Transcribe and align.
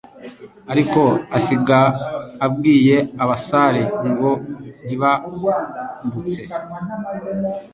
ariko 0.71 1.01
asiga 1.37 1.79
abwiye 2.45 2.97
abasare 3.23 3.83
ngo 4.09 4.29
ntibambutse 4.85 6.41